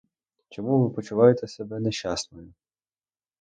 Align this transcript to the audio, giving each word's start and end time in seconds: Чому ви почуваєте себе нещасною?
Чому 0.49 0.83
ви 0.83 0.89
почуваєте 0.89 1.47
себе 1.47 1.79
нещасною? 1.79 2.53